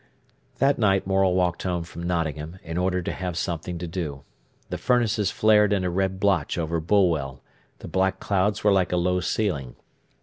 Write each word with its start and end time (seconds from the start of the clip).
That 0.57 0.79
night 0.79 1.05
Morel 1.05 1.35
walked 1.35 1.61
home 1.61 1.83
from 1.83 2.01
Nottingham, 2.01 2.57
in 2.63 2.75
order 2.79 3.03
to 3.03 3.11
have 3.11 3.37
something 3.37 3.77
to 3.77 3.85
do. 3.87 4.23
The 4.71 4.79
furnaces 4.79 5.29
flared 5.29 5.71
in 5.71 5.83
a 5.83 5.91
red 5.91 6.19
blotch 6.19 6.57
over 6.57 6.79
Bulwell; 6.79 7.43
the 7.77 7.87
black 7.87 8.19
clouds 8.19 8.63
were 8.63 8.71
like 8.73 8.91
a 8.91 8.97
low 8.97 9.19
ceiling. 9.19 9.75